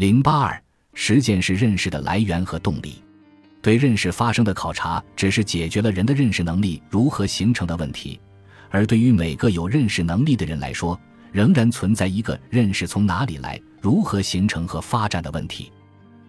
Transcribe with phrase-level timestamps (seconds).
[0.00, 0.62] 零八二，
[0.94, 3.02] 实践是认识的来源和动力。
[3.60, 8.18] 对认识发生的考察，只是解决了人的认识能力如何形成的问题，
[8.70, 10.98] 而对于每个有认识能力的人来说，
[11.32, 15.70] 仍然存在一个认识从哪里来、如何形成和发展的问题。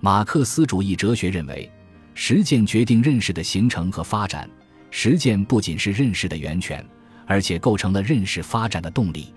[0.00, 1.70] 马克思主义哲学认为，
[2.14, 4.50] 实践决定认识的形成和发展。
[4.90, 6.84] 实践不仅是认识的源泉，
[7.24, 9.32] 而且构成了认识发展的动力。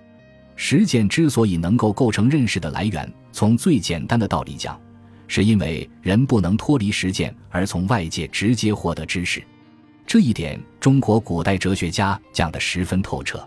[0.55, 4.79] 实践之所以能够构成认识的来源，从最简单的道理讲，
[5.27, 9.43] 是因为人不能脱离实践而从外界直接获得知识。
[10.05, 13.45] 这一点，中国古代哲学家讲得十分透彻。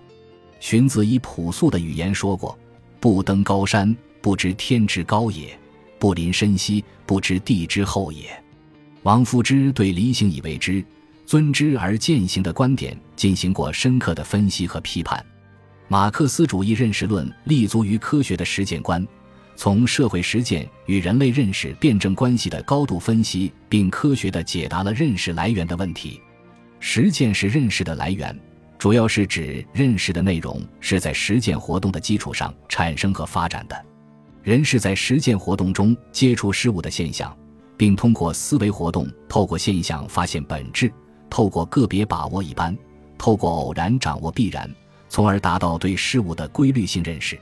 [0.58, 2.58] 荀子以朴素的语言说过
[2.98, 5.50] ：“不登高山，不知天之高也；
[5.98, 8.24] 不临深溪，不知地之厚也。”
[9.04, 10.84] 王夫之对“离行以为知，
[11.26, 15.24] 尊之而践行”的观点进行过深刻的分析和批判。
[15.88, 19.06] 马克思主义认识论立足于科学的实践观，
[19.54, 26.20] 从社会实践与人类认识辩证关系的高度分析，并科学地解答了认识来源的问题。
[26.80, 28.36] 实践是认识的来源。
[28.78, 33.84] 主要是指认识的内容是在实践活动的基础上产生和发展的，
[34.42, 37.34] 人是在实践活动中接触事物的现象，
[37.76, 40.92] 并通过思维活动透过现象发现本质，
[41.30, 42.76] 透过个别把握一般，
[43.16, 44.70] 透过偶然掌握必然，
[45.08, 47.38] 从而达到对事物的规律性认识。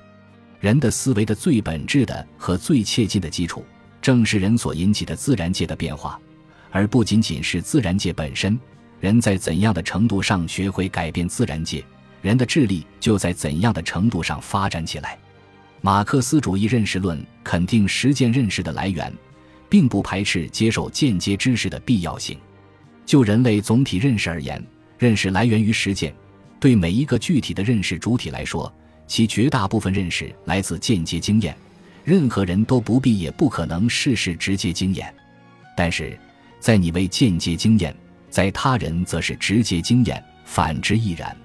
[0.60, 3.64] 人的思维的最本质的和最切近的基础，
[4.00, 6.18] 正是人所引起的自然界的变化，
[6.70, 8.58] 而不仅仅是自然界本身。
[9.00, 11.84] 人在怎样的程度上学会改变自然界，
[12.22, 15.18] 人的智力就在怎样的程度上发展起来。
[15.82, 19.12] 马克思主义认识论肯定实践认识的来源，
[19.68, 22.38] 并不排斥接受间接知识的必要性。
[23.04, 24.64] 就人类总体认识而言，
[24.98, 26.14] 认识来源于实践。
[26.64, 28.72] 对每一个具体的认识主体来说，
[29.06, 31.54] 其绝大部分认识来自间接经验。
[32.02, 35.14] 任何人都不必也不可能事事直接经验，
[35.76, 36.18] 但是
[36.60, 37.94] 在你为间接经验。
[38.30, 41.36] 在他人则是直接经验，反之亦然。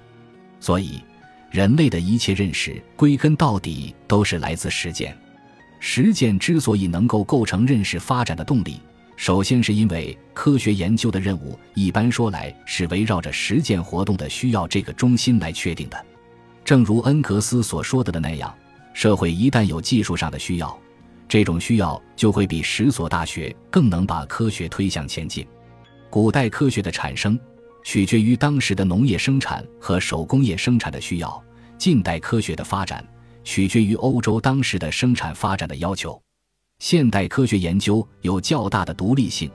[0.58, 1.04] 所以，
[1.50, 5.14] 人类的一切认识归根到底都是来自实践。
[5.80, 8.80] 实践之所以能够构成认识发展的动力，
[9.20, 16.06] 首先是因为科学研究的任务一般说来是围绕着实践活动的需要这个中心来确定的。
[16.64, 18.56] 正如恩格斯所说的的那样，
[18.94, 20.74] 社会一旦有技术上的需要，
[21.28, 25.46] 这种需要就会比十所大学更能把科学推向前进。
[26.08, 27.38] 古代科学的产生
[27.84, 31.44] 取决于当时的农业生产和手工业生产的需要，
[31.76, 33.06] 近代科学的发展
[33.44, 36.18] 取决于欧洲当时的生产发展的要求。
[36.80, 39.50] 现代科学研究有较大的独立性，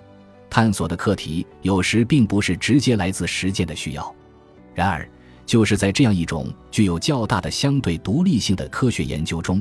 [0.47, 4.16] 探索的课题有时并不是直接来自实践的需要。
[4.75, 5.09] 然而，
[5.44, 9.59] 就是在这样一种具有较大的相对独立性的科学研究中，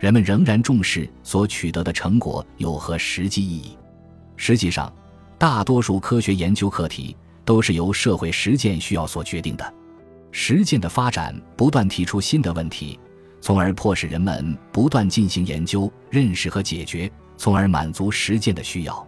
[0.00, 3.76] 人们仍然重视所取得的成果有何实际意义。
[4.36, 4.92] 实际上。
[5.38, 9.74] 大多数科学研究课题都是由社会实践需要所决定的。
[10.30, 12.96] 实践的发展不断提出新的问题，
[13.42, 19.04] 从而迫使人们不断进行研究、认识和解决，从而满足实践的需要。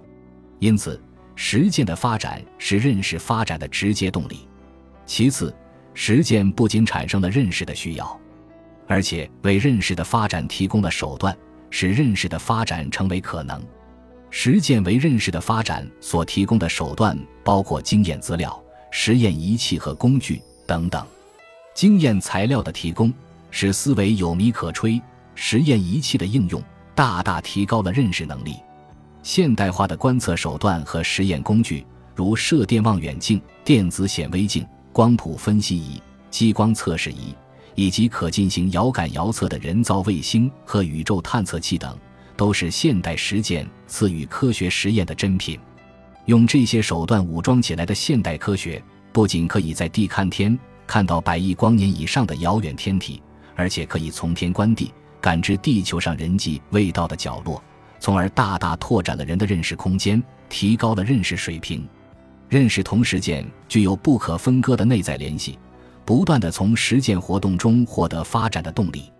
[0.59, 1.01] 因此，
[1.37, 4.49] 实践的发展是认识发展的直接动力。
[5.07, 5.55] 其次，
[5.95, 8.21] 实践不仅产生了认识的需要，
[8.89, 11.37] 而且为认识的发展提供了手段，
[11.71, 13.63] 使认识的发展成为可能。
[14.31, 21.07] 实践为认识的发展所提供的手段，包括经验资料、实验仪器和工具等等。
[21.73, 23.13] 经验材料的提供，
[23.57, 25.01] 使思维有迷可吹；
[25.37, 26.61] 实验仪器的应用，
[26.93, 28.57] 大大提高了认识能力。
[29.23, 37.33] 现代化的观测手段和实验工具，如射电望远镜、电子显微镜、光谱分析仪、激光测试仪，
[37.77, 41.97] 以及可进行遥感遥测的人造卫星和宇宙探测器等。
[42.37, 45.57] 都是现代实践赐予科学实验的珍品。
[46.25, 48.83] 用这些手段武装起来的现代科学，
[49.13, 53.23] 不仅可以在地看天，看到百亿光年以上的遥远天体，
[53.55, 57.63] 而且可以从天观地，感知地球上人迹未到的角落，
[57.99, 61.87] 从而大大拓展了人的认识空间，提高了认识水平。
[62.49, 65.59] 认识同实践具有不可分割的内在联系，
[66.05, 69.11] 不断的从实践活动中获得发展的动力。